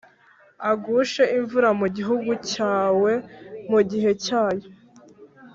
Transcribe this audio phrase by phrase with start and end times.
[0.71, 3.11] agushe imvura mu gihugu cyawe
[3.71, 4.67] mu gihe cyayo,+